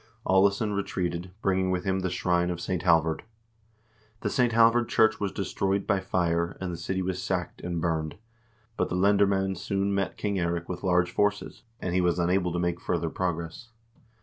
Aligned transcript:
Aalesson 0.27 0.75
retreated, 0.75 1.29
bringing 1.43 1.69
with 1.69 1.83
him 1.83 1.99
the 1.99 2.09
shrine 2.09 2.49
of 2.49 2.59
St. 2.59 2.81
Halvard. 2.81 3.21
The 4.21 4.31
St. 4.31 4.51
Halvard 4.51 4.89
church 4.89 5.19
was 5.19 5.31
de 5.31 5.43
stroyed 5.45 5.85
by 5.85 5.99
fire 5.99 6.57
and 6.59 6.73
the 6.73 6.77
city 6.77 7.03
was 7.03 7.21
sacked 7.21 7.61
and 7.61 7.79
burned, 7.79 8.15
but 8.77 8.89
the 8.89 8.95
lender 8.95 9.27
mcend 9.27 9.57
soon 9.59 9.93
met 9.93 10.17
King 10.17 10.39
Eirik 10.39 10.67
with 10.67 10.81
large 10.83 11.11
forces, 11.11 11.61
and 11.79 11.93
he 11.93 12.01
was 12.01 12.17
unable 12.17 12.51
to 12.51 12.57
make 12.57 12.81
further 12.81 13.11
progress. 13.11 13.69